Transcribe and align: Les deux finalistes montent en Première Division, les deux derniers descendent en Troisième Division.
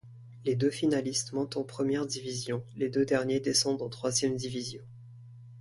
Les 0.45 0.55
deux 0.55 0.71
finalistes 0.71 1.31
montent 1.31 1.57
en 1.57 1.63
Première 1.63 2.07
Division, 2.07 2.63
les 2.75 2.89
deux 2.89 3.05
derniers 3.05 3.39
descendent 3.39 3.83
en 3.83 3.89
Troisième 3.89 4.35
Division. 4.35 4.81